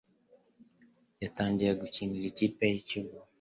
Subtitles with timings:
[1.23, 3.17] yatangiye gukinira ikipe y'ikigo.